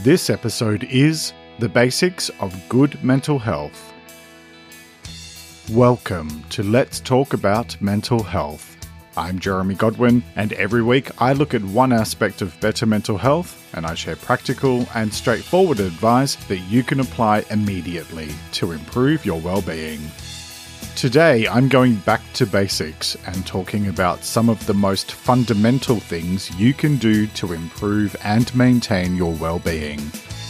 [0.00, 3.92] This episode is The Basics of Good Mental Health.
[5.70, 8.78] Welcome to Let's Talk About Mental Health.
[9.18, 13.68] I'm Jeremy Godwin, and every week I look at one aspect of better mental health
[13.74, 19.42] and I share practical and straightforward advice that you can apply immediately to improve your
[19.42, 20.00] well being.
[20.96, 26.54] Today, I'm going back to basics and talking about some of the most fundamental things
[26.60, 29.98] you can do to improve and maintain your well being.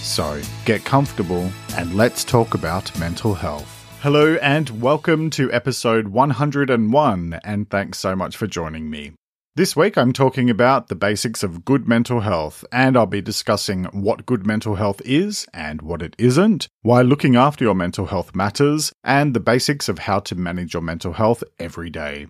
[0.02, 3.68] So, get comfortable and let's talk about mental health.
[4.02, 9.12] Hello, and welcome to episode 101, and thanks so much for joining me.
[9.54, 13.84] This week, I'm talking about the basics of good mental health, and I'll be discussing
[13.92, 18.34] what good mental health is and what it isn't, why looking after your mental health
[18.34, 22.28] matters, and the basics of how to manage your mental health every day.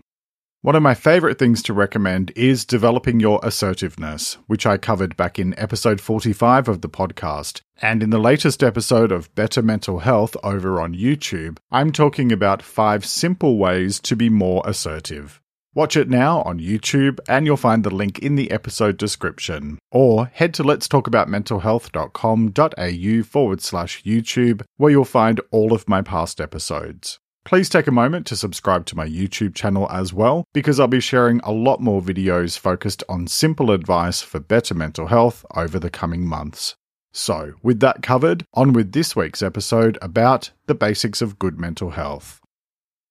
[0.62, 5.38] One of my favorite things to recommend is developing your assertiveness, which I covered back
[5.38, 7.60] in episode 45 of the podcast.
[7.80, 12.62] And in the latest episode of Better Mental Health over on YouTube, I'm talking about
[12.62, 15.40] five simple ways to be more assertive.
[15.74, 19.78] Watch it now on YouTube, and you'll find the link in the episode description.
[19.90, 27.18] Or head to letstalkaboutmentalhealth.com.au forward slash YouTube, where you'll find all of my past episodes.
[27.46, 31.00] Please take a moment to subscribe to my YouTube channel as well, because I'll be
[31.00, 35.88] sharing a lot more videos focused on simple advice for better mental health over the
[35.88, 36.74] coming months.
[37.12, 41.92] So, with that covered, on with this week's episode about the basics of good mental
[41.92, 42.41] health.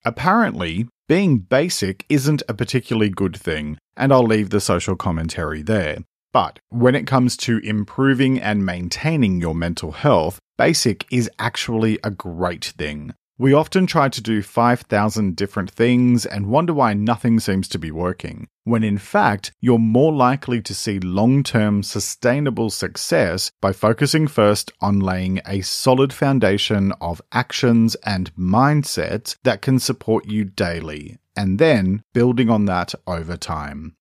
[0.04, 6.00] Apparently, being basic isn't a particularly good thing, and I'll leave the social commentary there.
[6.34, 12.10] But when it comes to improving and maintaining your mental health, basic is actually a
[12.10, 13.14] great thing.
[13.42, 17.90] We often try to do 5,000 different things and wonder why nothing seems to be
[17.90, 24.28] working, when in fact, you're more likely to see long term sustainable success by focusing
[24.28, 31.18] first on laying a solid foundation of actions and mindsets that can support you daily,
[31.36, 33.96] and then building on that over time.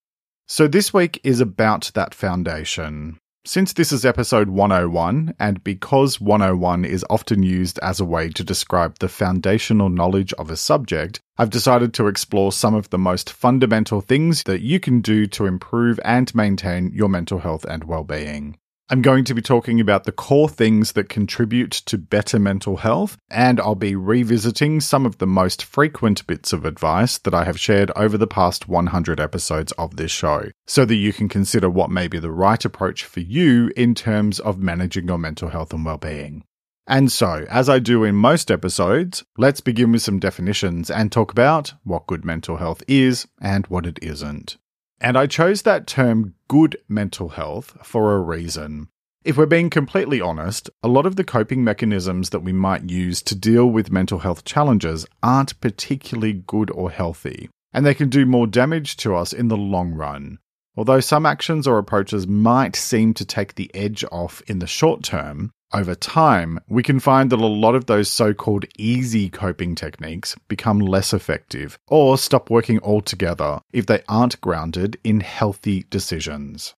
[0.47, 3.17] So, this week is about that foundation.
[3.43, 8.43] Since this is episode 101, and because 101 is often used as a way to
[8.43, 13.33] describe the foundational knowledge of a subject, I've decided to explore some of the most
[13.33, 18.57] fundamental things that you can do to improve and maintain your mental health and well-being.
[18.91, 23.17] I'm going to be talking about the core things that contribute to better mental health,
[23.29, 27.57] and I'll be revisiting some of the most frequent bits of advice that I have
[27.57, 31.89] shared over the past 100 episodes of this show, so that you can consider what
[31.89, 35.85] may be the right approach for you in terms of managing your mental health and
[35.85, 36.43] well-being.
[36.85, 41.31] And so, as I do in most episodes, let's begin with some definitions and talk
[41.31, 44.57] about what good mental health is and what it isn't.
[45.01, 48.87] And I chose that term good mental health for a reason.
[49.23, 53.23] If we're being completely honest, a lot of the coping mechanisms that we might use
[53.23, 58.27] to deal with mental health challenges aren't particularly good or healthy, and they can do
[58.27, 60.37] more damage to us in the long run.
[60.75, 65.01] Although some actions or approaches might seem to take the edge off in the short
[65.03, 69.75] term, over time, we can find that a lot of those so called easy coping
[69.75, 76.73] techniques become less effective or stop working altogether if they aren't grounded in healthy decisions.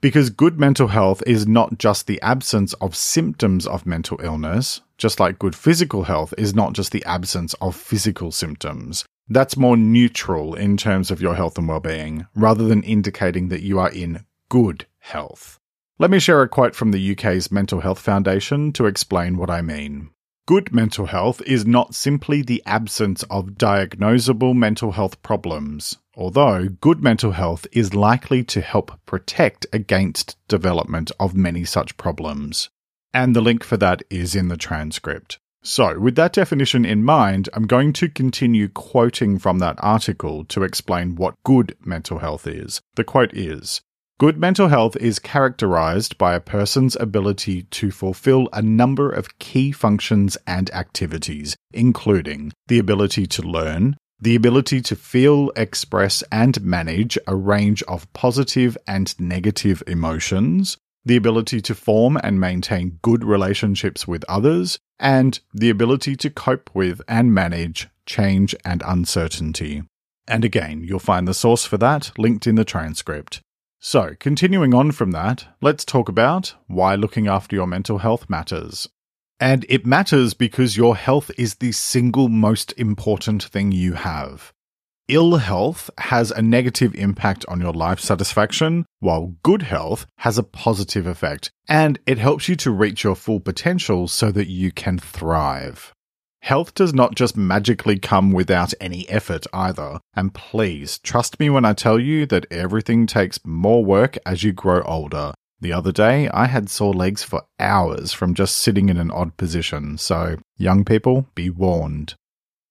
[0.00, 5.18] Because good mental health is not just the absence of symptoms of mental illness, just
[5.18, 9.06] like good physical health is not just the absence of physical symptoms.
[9.28, 13.78] That's more neutral in terms of your health and well-being, rather than indicating that you
[13.78, 15.58] are in good health.
[15.96, 19.62] Let me share a quote from the UK's Mental Health Foundation to explain what I
[19.62, 20.10] mean.
[20.44, 27.00] Good mental health is not simply the absence of diagnosable mental health problems, although good
[27.00, 32.70] mental health is likely to help protect against development of many such problems.
[33.12, 35.38] And the link for that is in the transcript.
[35.62, 40.64] So, with that definition in mind, I'm going to continue quoting from that article to
[40.64, 42.80] explain what good mental health is.
[42.96, 43.80] The quote is
[44.20, 49.72] Good mental health is characterized by a person's ability to fulfill a number of key
[49.72, 57.18] functions and activities, including the ability to learn, the ability to feel, express, and manage
[57.26, 64.06] a range of positive and negative emotions, the ability to form and maintain good relationships
[64.06, 69.82] with others, and the ability to cope with and manage change and uncertainty.
[70.28, 73.40] And again, you'll find the source for that linked in the transcript.
[73.86, 78.88] So, continuing on from that, let's talk about why looking after your mental health matters.
[79.38, 84.54] And it matters because your health is the single most important thing you have.
[85.08, 90.42] Ill health has a negative impact on your life satisfaction, while good health has a
[90.42, 94.98] positive effect, and it helps you to reach your full potential so that you can
[94.98, 95.92] thrive.
[96.44, 101.64] Health does not just magically come without any effort either, and please trust me when
[101.64, 105.32] I tell you that everything takes more work as you grow older.
[105.62, 109.38] The other day, I had sore legs for hours from just sitting in an odd
[109.38, 112.14] position, so young people, be warned.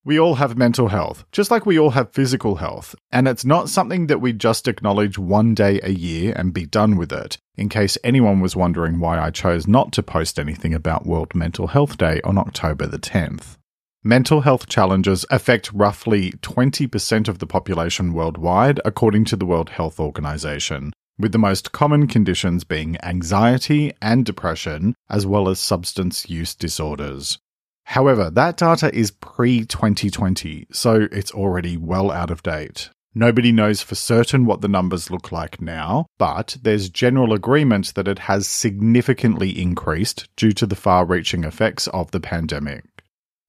[0.06, 3.70] We all have mental health, just like we all have physical health, and it's not
[3.70, 7.40] something that we just acknowledge one day a year and be done with it.
[7.56, 11.66] In case anyone was wondering why I chose not to post anything about World Mental
[11.66, 13.58] Health Day on October the 10th.
[14.06, 19.98] Mental health challenges affect roughly 20% of the population worldwide, according to the World Health
[19.98, 26.54] Organization, with the most common conditions being anxiety and depression, as well as substance use
[26.54, 27.40] disorders.
[27.86, 32.90] However, that data is pre 2020, so it's already well out of date.
[33.16, 38.10] Nobody knows for certain what the numbers look like now, but there's general agreement that
[38.10, 42.84] it has significantly increased due to the far reaching effects of the pandemic.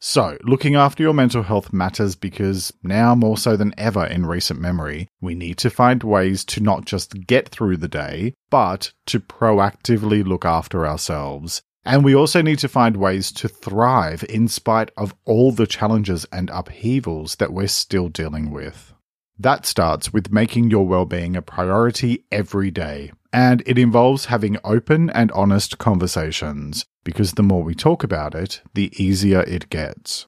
[0.01, 4.61] So, looking after your mental health matters because now more so than ever in recent
[4.61, 9.19] memory, we need to find ways to not just get through the day, but to
[9.19, 14.91] proactively look after ourselves and we also need to find ways to thrive in spite
[14.97, 18.94] of all the challenges and upheavals that we're still dealing with.
[19.39, 25.11] That starts with making your well-being a priority every day, and it involves having open
[25.11, 30.27] and honest conversations, because the more we talk about it, the easier it gets.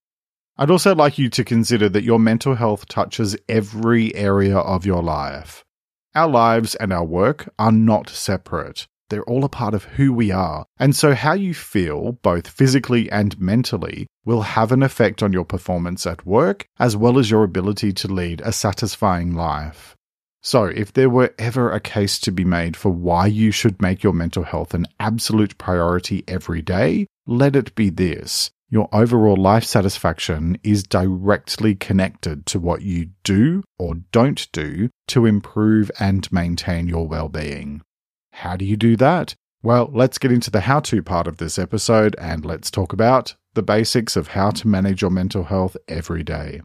[0.58, 5.02] I'd also like you to consider that your mental health touches every area of your
[5.02, 5.64] life.
[6.14, 8.88] Our lives and our work are not separate.
[9.08, 10.66] They're all a part of who we are.
[10.78, 15.44] And so, how you feel, both physically and mentally, will have an effect on your
[15.44, 19.96] performance at work, as well as your ability to lead a satisfying life.
[20.42, 24.02] So, if there were ever a case to be made for why you should make
[24.02, 28.50] your mental health an absolute priority every day, let it be this.
[28.68, 35.26] Your overall life satisfaction is directly connected to what you do or don't do to
[35.26, 37.82] improve and maintain your well being.
[38.36, 39.34] How do you do that?
[39.62, 43.34] Well, let's get into the how to part of this episode and let's talk about
[43.54, 46.60] the basics of how to manage your mental health every day.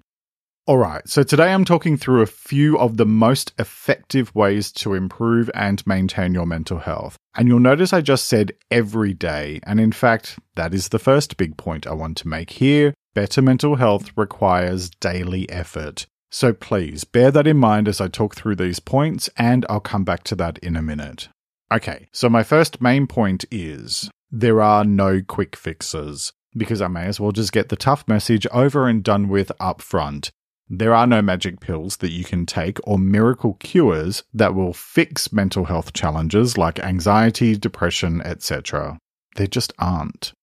[0.67, 5.49] Alright, so today I'm talking through a few of the most effective ways to improve
[5.55, 7.15] and maintain your mental health.
[7.35, 11.37] And you'll notice I just said every day, and in fact, that is the first
[11.37, 12.93] big point I want to make here.
[13.13, 16.05] Better mental health requires daily effort.
[16.29, 20.03] So please bear that in mind as I talk through these points, and I'll come
[20.03, 21.29] back to that in a minute.
[21.71, 27.05] Okay, so my first main point is there are no quick fixes because I may
[27.05, 30.31] as well just get the tough message over and done with up front.
[30.67, 35.31] There are no magic pills that you can take or miracle cures that will fix
[35.31, 38.97] mental health challenges like anxiety, depression, etc.
[39.37, 40.33] There just aren't.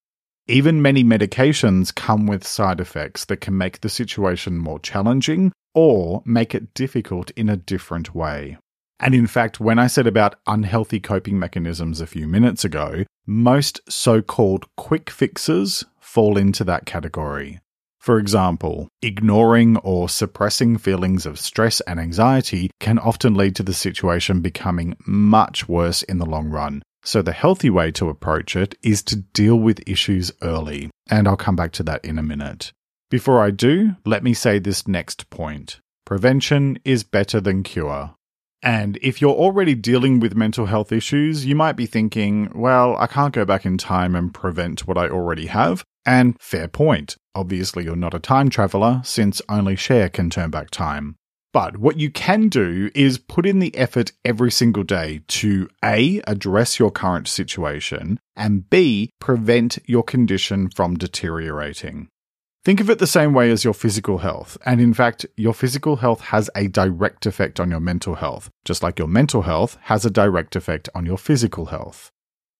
[0.46, 6.22] Even many medications come with side effects that can make the situation more challenging or
[6.24, 8.56] make it difficult in a different way.
[9.00, 13.80] And in fact, when I said about unhealthy coping mechanisms a few minutes ago, most
[13.88, 17.60] so called quick fixes fall into that category.
[17.98, 23.74] For example, ignoring or suppressing feelings of stress and anxiety can often lead to the
[23.74, 26.82] situation becoming much worse in the long run.
[27.04, 31.36] So, the healthy way to approach it is to deal with issues early, and I'll
[31.36, 32.72] come back to that in a minute.
[33.10, 38.14] Before I do, let me say this next point prevention is better than cure.
[38.62, 43.06] And if you're already dealing with mental health issues, you might be thinking, well, I
[43.06, 45.84] can't go back in time and prevent what I already have.
[46.04, 47.16] And fair point.
[47.34, 51.16] Obviously, you're not a time traveler, since only Cher can turn back time.
[51.52, 56.20] But what you can do is put in the effort every single day to A,
[56.26, 62.08] address your current situation, and B, prevent your condition from deteriorating.
[62.64, 64.58] Think of it the same way as your physical health.
[64.66, 68.82] And in fact, your physical health has a direct effect on your mental health, just
[68.82, 72.10] like your mental health has a direct effect on your physical health.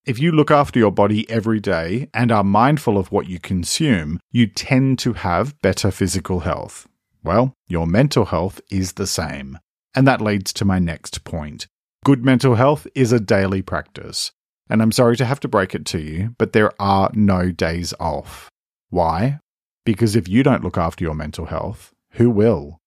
[0.06, 4.20] If you look after your body every day and are mindful of what you consume,
[4.30, 6.88] you tend to have better physical health.
[7.22, 9.58] Well, your mental health is the same.
[9.94, 11.66] And that leads to my next point.
[12.04, 14.32] Good mental health is a daily practice.
[14.70, 17.92] And I'm sorry to have to break it to you, but there are no days
[18.00, 18.48] off.
[18.88, 19.40] Why?
[19.88, 22.82] Because if you don't look after your mental health, who will?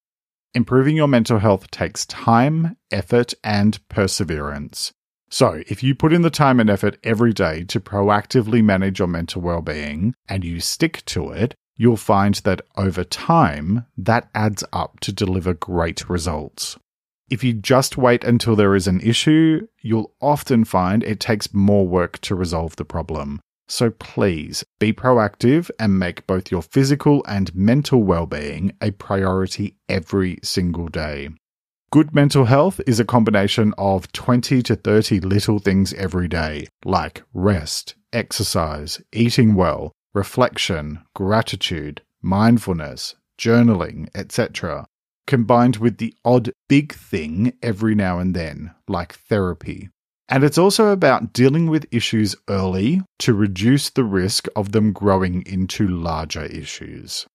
[0.53, 4.91] Improving your mental health takes time, effort, and perseverance.
[5.27, 9.07] So, if you put in the time and effort every day to proactively manage your
[9.07, 14.63] mental well being and you stick to it, you'll find that over time, that adds
[14.71, 16.77] up to deliver great results.
[17.31, 21.87] If you just wait until there is an issue, you'll often find it takes more
[21.87, 23.41] work to resolve the problem.
[23.71, 29.77] So please be proactive and make both your physical and mental well being a priority
[29.87, 31.29] every single day.
[31.89, 37.23] Good mental health is a combination of 20 to 30 little things every day, like
[37.33, 44.85] rest, exercise, eating well, reflection, gratitude, mindfulness, journaling, etc.,
[45.27, 49.87] combined with the odd big thing every now and then, like therapy.
[50.31, 55.43] And it's also about dealing with issues early to reduce the risk of them growing
[55.45, 57.27] into larger issues.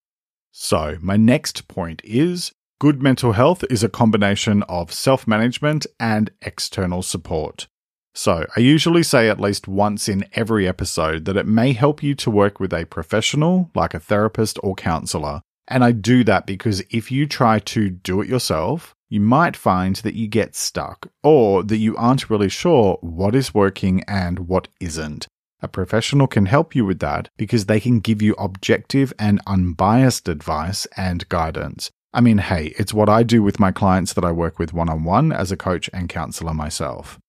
[0.51, 6.31] So, my next point is good mental health is a combination of self management and
[6.41, 7.67] external support.
[8.15, 12.15] So, I usually say at least once in every episode that it may help you
[12.15, 15.41] to work with a professional, like a therapist or counselor.
[15.67, 19.97] And I do that because if you try to do it yourself, you might find
[19.97, 24.67] that you get stuck or that you aren't really sure what is working and what
[24.79, 25.27] isn't.
[25.61, 30.27] A professional can help you with that because they can give you objective and unbiased
[30.27, 31.89] advice and guidance.
[32.13, 34.89] I mean, hey, it's what I do with my clients that I work with one
[34.89, 37.19] on one as a coach and counselor myself.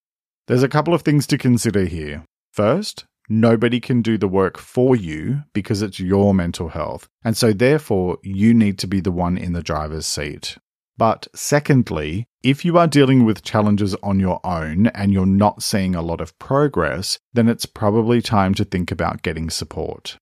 [0.47, 2.25] There's a couple of things to consider here.
[2.52, 7.52] First, nobody can do the work for you because it's your mental health, and so
[7.52, 10.56] therefore you need to be the one in the driver's seat.
[10.99, 15.95] But secondly, if you are dealing with challenges on your own and you're not seeing
[15.95, 20.19] a lot of progress, then it's probably time to think about getting support.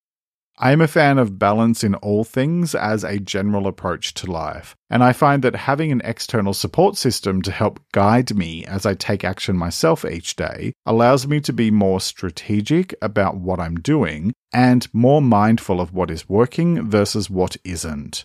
[0.59, 4.75] I am a fan of balance in all things as a general approach to life,
[4.88, 8.95] and I find that having an external support system to help guide me as I
[8.95, 14.33] take action myself each day allows me to be more strategic about what I'm doing
[14.52, 18.25] and more mindful of what is working versus what isn't.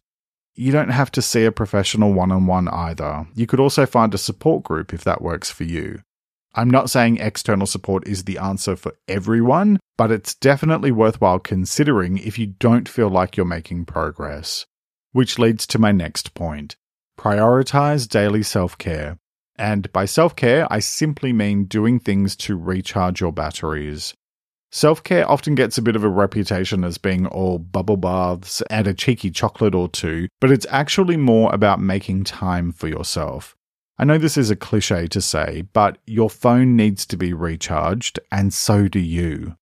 [0.56, 3.26] You don't have to see a professional one on one either.
[3.36, 6.02] You could also find a support group if that works for you.
[6.54, 12.18] I'm not saying external support is the answer for everyone, but it's definitely worthwhile considering
[12.18, 14.66] if you don't feel like you're making progress.
[15.14, 16.76] Which leads to my next point
[17.18, 19.18] prioritize daily self care.
[19.56, 24.14] And by self care, I simply mean doing things to recharge your batteries.
[24.74, 28.88] Self care often gets a bit of a reputation as being all bubble baths and
[28.88, 33.58] a cheeky chocolate or two, but it's actually more about making time for yourself.
[33.98, 38.20] I know this is a cliche to say, but your phone needs to be recharged,
[38.32, 39.58] and so do you.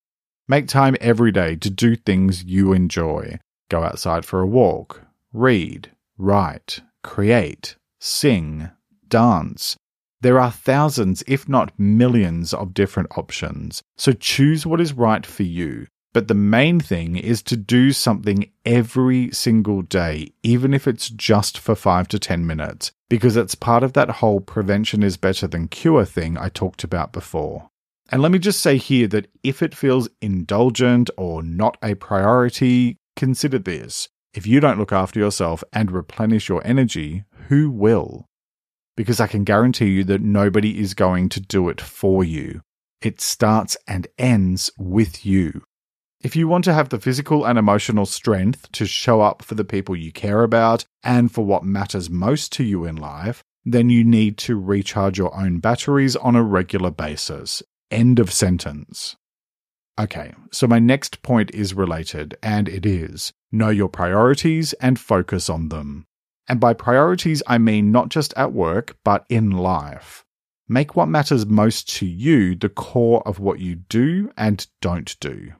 [0.47, 3.39] Make time every day to do things you enjoy.
[3.69, 5.01] Go outside for a walk,
[5.33, 8.69] read, write, create, sing,
[9.07, 9.75] dance.
[10.21, 15.43] There are thousands, if not millions, of different options, so choose what is right for
[15.43, 21.09] you but the main thing is to do something every single day, even if it's
[21.09, 25.47] just for five to 10 minutes, because it's part of that whole prevention is better
[25.47, 27.69] than cure thing I talked about before.
[28.11, 32.97] And let me just say here that if it feels indulgent or not a priority,
[33.15, 34.09] consider this.
[34.33, 38.25] If you don't look after yourself and replenish your energy, who will?
[38.99, 42.59] Because I can guarantee you that nobody is going to do it for you.
[43.01, 45.63] It starts and ends with you.
[46.19, 49.63] If you want to have the physical and emotional strength to show up for the
[49.63, 54.03] people you care about and for what matters most to you in life, then you
[54.03, 57.63] need to recharge your own batteries on a regular basis.
[57.89, 59.15] End of sentence.
[59.97, 65.49] Okay, so my next point is related, and it is know your priorities and focus
[65.49, 66.05] on them.
[66.49, 70.25] And by priorities, I mean not just at work, but in life.
[70.67, 75.53] Make what matters most to you the core of what you do and don't do.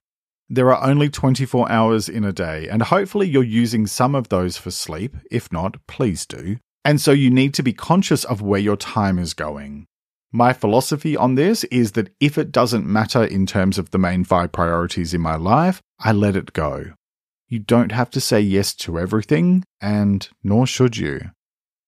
[0.50, 4.58] There are only 24 hours in a day, and hopefully you're using some of those
[4.58, 5.16] for sleep.
[5.30, 6.58] If not, please do.
[6.84, 9.86] And so you need to be conscious of where your time is going.
[10.32, 14.24] My philosophy on this is that if it doesn't matter in terms of the main
[14.24, 16.94] five priorities in my life, I let it go.
[17.50, 21.32] You don't have to say yes to everything, and nor should you.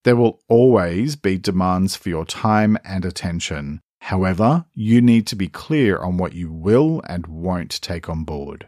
[0.04, 5.48] There will always be demands for your time and attention, However, you need to be
[5.48, 8.68] clear on what you will and won't take on board.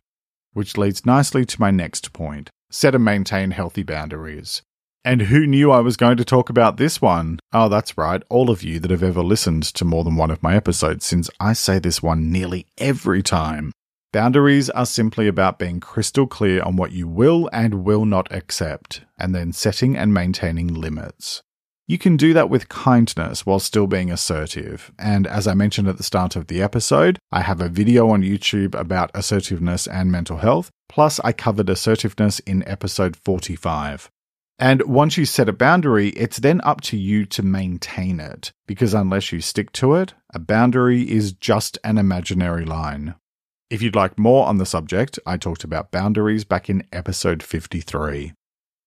[0.54, 4.62] Which leads nicely to my next point set and maintain healthy boundaries.
[5.06, 7.40] And who knew I was going to talk about this one?
[7.52, 10.42] Oh, that's right, all of you that have ever listened to more than one of
[10.42, 13.74] my episodes, since I say this one nearly every time.
[14.14, 19.02] Boundaries are simply about being crystal clear on what you will and will not accept,
[19.18, 21.42] and then setting and maintaining limits.
[21.88, 24.92] you can do that with kindness while still being assertive.
[24.98, 28.24] And as I mentioned at the start of the episode, I have a video on
[28.24, 30.72] YouTube about assertiveness and mental health.
[30.88, 34.10] Plus, I covered assertiveness in episode 45.
[34.60, 38.94] And once you set a boundary, it's then up to you to maintain it, because
[38.94, 43.16] unless you stick to it, a boundary is just an imaginary line.
[43.74, 48.34] If you'd like more on the subject, I talked about boundaries back in episode 53.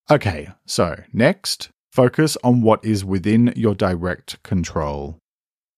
[0.09, 5.19] Okay, so next, focus on what is within your direct control.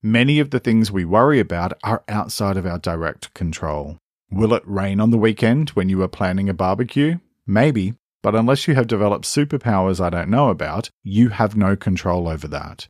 [0.03, 3.97] Many of the things we worry about are outside of our direct control.
[4.31, 7.17] Will it rain on the weekend when you are planning a barbecue?
[7.47, 12.29] Maybe, but unless you have developed superpowers I don't know about, you have no control
[12.29, 12.89] over that.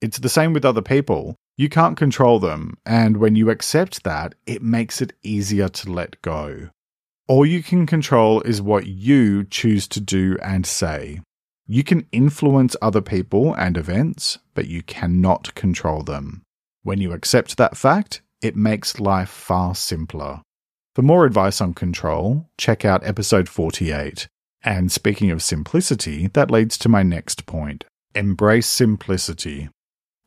[0.00, 1.34] It's the same with other people.
[1.58, 6.20] You can't control them, and when you accept that, it makes it easier to let
[6.20, 6.68] go.
[7.28, 11.20] All you can control is what you choose to do and say.
[11.66, 16.42] You can influence other people and events, but you cannot control them.
[16.82, 20.42] When you accept that fact, it makes life far simpler.
[20.94, 24.28] For more advice on control, check out episode 48.
[24.62, 27.84] And speaking of simplicity, that leads to my next point
[28.14, 29.68] embrace simplicity.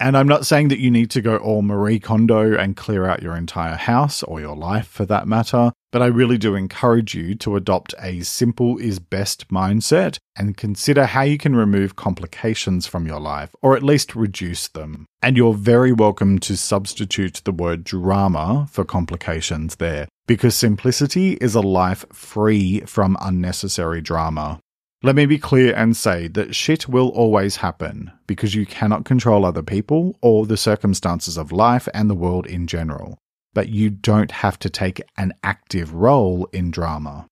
[0.02, 3.22] And I'm not saying that you need to go all Marie Kondo and clear out
[3.22, 7.36] your entire house or your life for that matter, but I really do encourage you
[7.36, 13.08] to adopt a simple is best mindset and consider how you can remove complications from
[13.08, 15.06] your life or at least reduce them.
[15.22, 21.56] And you're very welcome to substitute the word drama for complications there because simplicity is
[21.56, 24.62] a life free from unnecessary drama.
[25.02, 29.46] Let me be clear and say that shit will always happen because you cannot control
[29.46, 33.18] other people or the circumstances of life and the world in general.
[33.54, 37.28] But you don't have to take an active role in drama.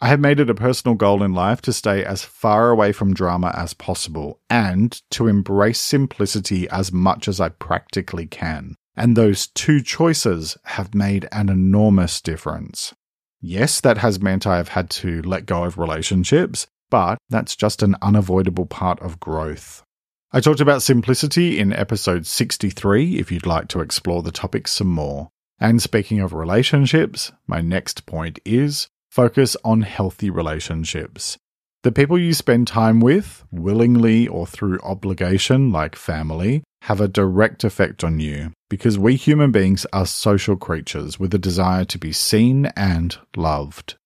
[0.00, 3.14] I have made it a personal goal in life to stay as far away from
[3.14, 8.76] drama as possible and to embrace simplicity as much as I practically can.
[8.94, 12.94] And those two choices have made an enormous difference.
[13.40, 17.82] Yes, that has meant I have had to let go of relationships, but that's just
[17.82, 19.82] an unavoidable part of growth.
[20.30, 24.88] I talked about simplicity in episode 63 if you'd like to explore the topic some
[24.88, 25.28] more.
[25.58, 31.38] And speaking of relationships, my next point is focus on healthy relationships.
[31.82, 37.64] The people you spend time with, willingly or through obligation, like family, have a direct
[37.64, 42.12] effect on you because we human beings are social creatures with a desire to be
[42.12, 43.96] seen and loved.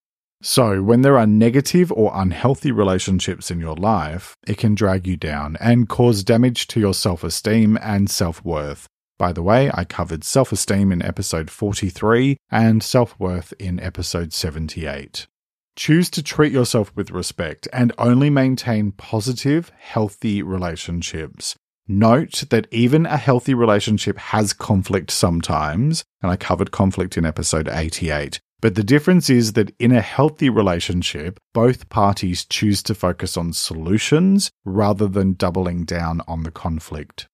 [0.45, 5.17] So, when there are negative or unhealthy relationships in your life, it can drag you
[5.17, 8.89] down and cause damage to your self esteem and self worth.
[9.21, 14.33] By the way, I covered self esteem in episode 43 and self worth in episode
[14.33, 15.29] 78.
[15.77, 21.55] Choose to treat yourself with respect and only maintain positive, healthy relationships.
[21.87, 27.69] Note that even a healthy relationship has conflict sometimes, and I covered conflict in episode
[27.69, 28.41] 88.
[28.63, 33.53] But the difference is that in a healthy relationship, both parties choose to focus on
[33.53, 37.27] solutions rather than doubling down on the conflict.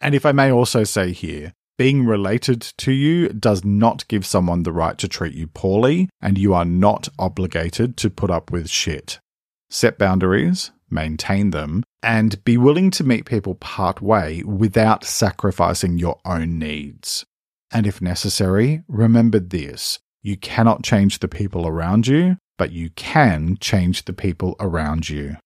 [0.00, 4.62] And if I may also say here, being related to you does not give someone
[4.62, 8.70] the right to treat you poorly, and you are not obligated to put up with
[8.70, 9.18] shit.
[9.68, 16.20] Set boundaries, maintain them, and be willing to meet people part way without sacrificing your
[16.24, 17.24] own needs.
[17.72, 23.56] And if necessary, remember this you cannot change the people around you, but you can
[23.60, 25.36] change the people around you.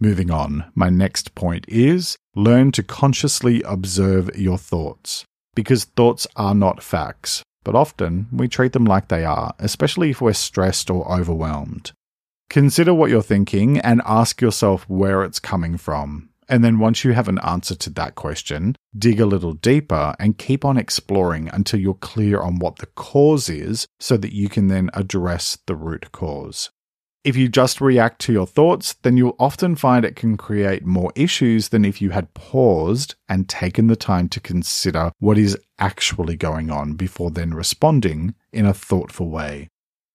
[0.00, 5.24] Moving on, my next point is learn to consciously observe your thoughts.
[5.54, 10.20] Because thoughts are not facts, but often we treat them like they are, especially if
[10.20, 11.92] we're stressed or overwhelmed.
[12.48, 16.29] Consider what you're thinking and ask yourself where it's coming from.
[16.50, 20.36] And then once you have an answer to that question, dig a little deeper and
[20.36, 24.66] keep on exploring until you're clear on what the cause is so that you can
[24.66, 26.70] then address the root cause.
[27.22, 31.12] If you just react to your thoughts, then you'll often find it can create more
[31.14, 36.36] issues than if you had paused and taken the time to consider what is actually
[36.36, 39.68] going on before then responding in a thoughtful way.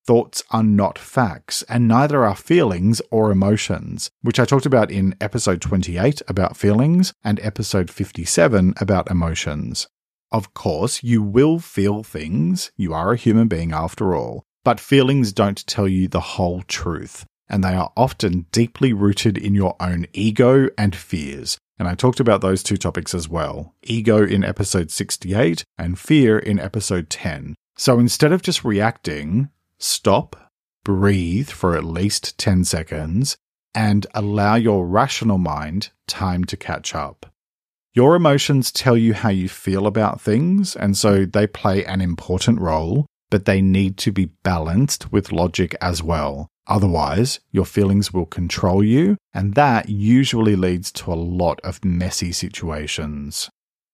[0.06, 5.16] Thoughts are not facts, and neither are feelings or emotions, which I talked about in
[5.20, 9.88] episode 28 about feelings and episode 57 about emotions.
[10.32, 15.34] Of course, you will feel things, you are a human being after all, but feelings
[15.34, 20.06] don't tell you the whole truth, and they are often deeply rooted in your own
[20.14, 21.58] ego and fears.
[21.80, 26.38] And I talked about those two topics as well ego in episode 68 and fear
[26.38, 27.56] in episode 10.
[27.76, 30.52] So instead of just reacting, stop,
[30.84, 33.38] breathe for at least 10 seconds,
[33.74, 37.26] and allow your rational mind time to catch up.
[37.94, 42.60] Your emotions tell you how you feel about things, and so they play an important
[42.60, 46.48] role, but they need to be balanced with logic as well.
[46.68, 52.32] Otherwise, your feelings will control you, and that usually leads to a lot of messy
[52.32, 53.50] situations.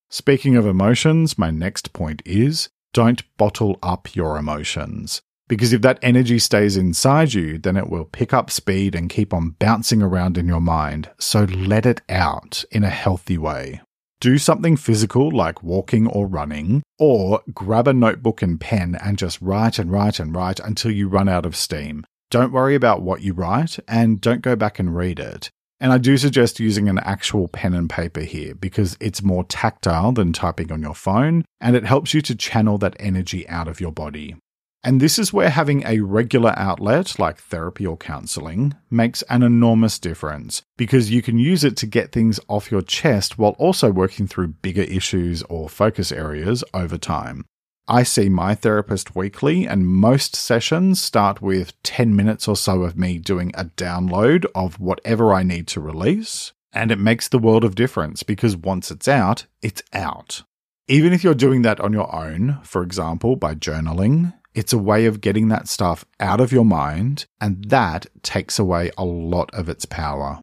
[0.09, 5.21] Speaking of emotions, my next point is don't bottle up your emotions.
[5.51, 9.33] Because if that energy stays inside you, then it will pick up speed and keep
[9.33, 11.09] on bouncing around in your mind.
[11.19, 13.81] So let it out in a healthy way.
[14.21, 19.41] Do something physical like walking or running, or grab a notebook and pen and just
[19.41, 22.05] write and write and write until you run out of steam.
[22.29, 25.49] Don't worry about what you write and don't go back and read it.
[25.81, 30.13] And I do suggest using an actual pen and paper here because it's more tactile
[30.13, 33.81] than typing on your phone and it helps you to channel that energy out of
[33.81, 34.37] your body.
[34.83, 39.99] And this is where having a regular outlet like therapy or counseling makes an enormous
[39.99, 44.25] difference because you can use it to get things off your chest while also working
[44.25, 47.45] through bigger issues or focus areas over time.
[47.87, 52.97] I see my therapist weekly, and most sessions start with 10 minutes or so of
[52.97, 56.53] me doing a download of whatever I need to release.
[56.71, 60.43] And it makes the world of difference because once it's out, it's out.
[60.87, 65.05] Even if you're doing that on your own, for example, by journaling, it's a way
[65.05, 69.69] of getting that stuff out of your mind, and that takes away a lot of
[69.69, 70.41] its power.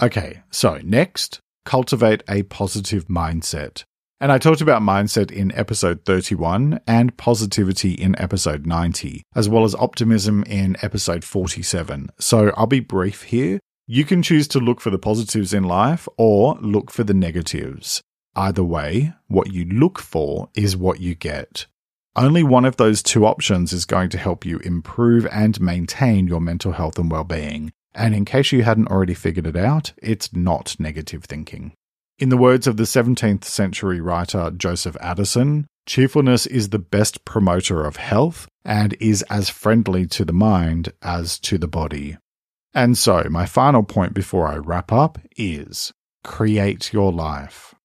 [0.00, 3.84] Okay, so next, cultivate a positive mindset.
[4.20, 9.64] And I talked about mindset in episode 31 and positivity in episode 90, as well
[9.64, 12.10] as optimism in episode 47.
[12.18, 13.60] So I'll be brief here.
[13.86, 18.02] You can choose to look for the positives in life or look for the negatives.
[18.34, 21.66] Either way, what you look for is what you get.
[22.18, 26.40] Only one of those two options is going to help you improve and maintain your
[26.40, 27.70] mental health and well being.
[27.94, 31.74] And in case you hadn't already figured it out, it's not negative thinking.
[32.18, 37.84] In the words of the 17th century writer Joseph Addison, cheerfulness is the best promoter
[37.84, 42.16] of health and is as friendly to the mind as to the body.
[42.74, 45.92] And so, my final point before I wrap up is
[46.24, 47.76] create your life.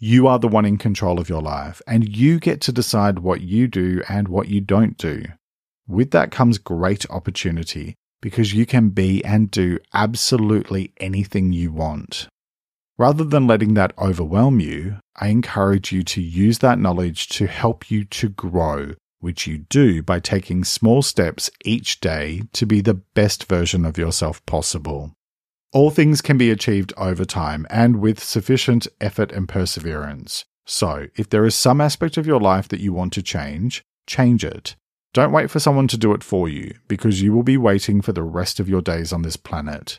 [0.00, 3.40] You are the one in control of your life, and you get to decide what
[3.40, 5.24] you do and what you don't do.
[5.88, 12.28] With that comes great opportunity because you can be and do absolutely anything you want.
[12.96, 17.90] Rather than letting that overwhelm you, I encourage you to use that knowledge to help
[17.90, 22.94] you to grow, which you do by taking small steps each day to be the
[22.94, 25.12] best version of yourself possible.
[25.72, 30.46] All things can be achieved over time and with sufficient effort and perseverance.
[30.66, 34.44] So, if there is some aspect of your life that you want to change, change
[34.44, 34.76] it.
[35.12, 38.12] Don't wait for someone to do it for you, because you will be waiting for
[38.12, 39.98] the rest of your days on this planet.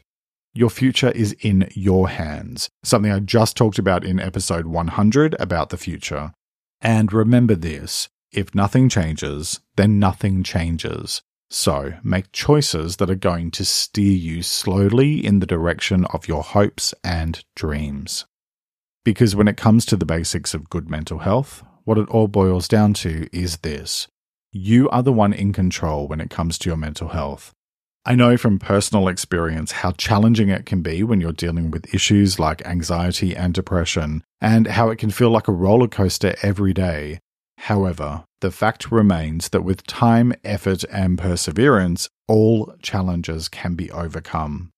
[0.53, 5.69] Your future is in your hands, something I just talked about in episode 100 about
[5.69, 6.33] the future.
[6.81, 11.21] And remember this if nothing changes, then nothing changes.
[11.49, 16.43] So make choices that are going to steer you slowly in the direction of your
[16.43, 18.25] hopes and dreams.
[19.03, 22.67] Because when it comes to the basics of good mental health, what it all boils
[22.67, 24.07] down to is this
[24.51, 27.51] you are the one in control when it comes to your mental health.
[28.05, 32.39] I know from personal experience how challenging it can be when you're dealing with issues
[32.39, 37.19] like anxiety and depression, and how it can feel like a roller coaster every day.
[37.57, 44.71] However, the fact remains that with time, effort, and perseverance, all challenges can be overcome.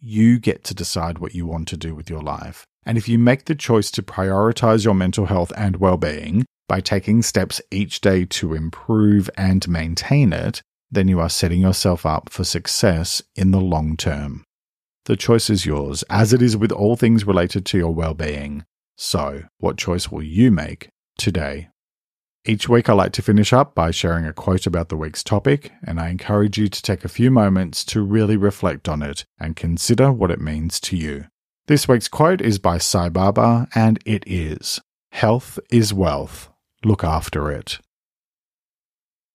[0.00, 2.64] You get to decide what you want to do with your life.
[2.84, 6.80] And if you make the choice to prioritize your mental health and well being by
[6.80, 12.30] taking steps each day to improve and maintain it, then you are setting yourself up
[12.30, 14.44] for success in the long term.
[15.06, 18.64] The choice is yours, as it is with all things related to your well being.
[18.96, 21.68] So, what choice will you make today?
[22.46, 25.72] Each week, I like to finish up by sharing a quote about the week's topic,
[25.82, 29.56] and I encourage you to take a few moments to really reflect on it and
[29.56, 31.24] consider what it means to you.
[31.68, 36.50] This week's quote is by Sai Baba, and it is Health is wealth.
[36.84, 37.78] Look after it.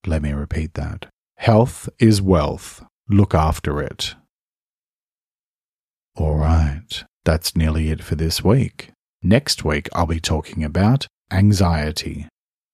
[0.05, 1.07] Let me repeat that.
[1.37, 2.83] Health is wealth.
[3.07, 4.13] Look after it.
[6.15, 8.91] All right, that's nearly it for this week.
[9.23, 12.27] Next week, I'll be talking about anxiety.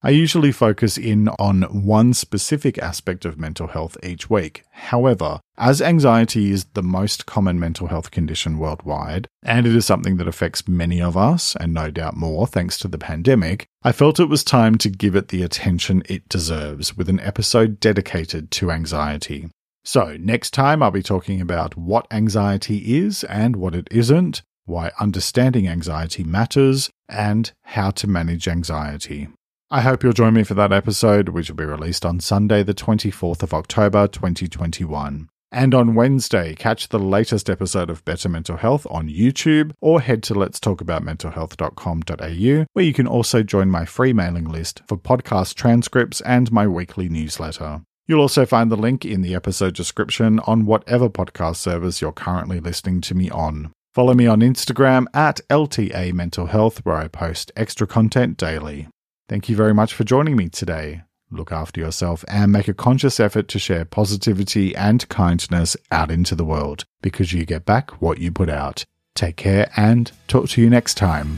[0.05, 4.61] I usually focus in on one specific aspect of mental health each week.
[4.69, 10.17] However, as anxiety is the most common mental health condition worldwide, and it is something
[10.17, 14.19] that affects many of us, and no doubt more thanks to the pandemic, I felt
[14.19, 18.69] it was time to give it the attention it deserves with an episode dedicated to
[18.69, 19.49] anxiety.
[19.83, 24.91] So, next time I'll be talking about what anxiety is and what it isn't, why
[24.99, 29.29] understanding anxiety matters, and how to manage anxiety.
[29.75, 32.73] I hope you'll join me for that episode, which will be released on Sunday, the
[32.73, 35.27] 24th of October, 2021.
[35.51, 40.23] And on Wednesday, catch the latest episode of Better Mental Health on YouTube or head
[40.23, 46.53] to letstalkaboutmentalhealth.com.au, where you can also join my free mailing list for podcast transcripts and
[46.53, 47.81] my weekly newsletter.
[48.07, 52.61] You'll also find the link in the episode description on whatever podcast service you're currently
[52.61, 53.73] listening to me on.
[53.93, 58.87] Follow me on Instagram at LTA Mental Health, where I post extra content daily.
[59.27, 61.01] Thank you very much for joining me today.
[61.31, 66.35] Look after yourself and make a conscious effort to share positivity and kindness out into
[66.35, 68.85] the world because you get back what you put out.
[69.15, 71.37] Take care and talk to you next time.